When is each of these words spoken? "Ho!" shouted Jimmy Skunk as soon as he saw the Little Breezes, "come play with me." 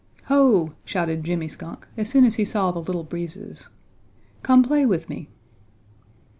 "Ho!" 0.29 0.73
shouted 0.83 1.23
Jimmy 1.23 1.47
Skunk 1.47 1.87
as 1.95 2.09
soon 2.09 2.25
as 2.25 2.37
he 2.37 2.43
saw 2.43 2.71
the 2.71 2.79
Little 2.79 3.03
Breezes, 3.03 3.69
"come 4.41 4.63
play 4.63 4.83
with 4.83 5.07
me." 5.09 5.29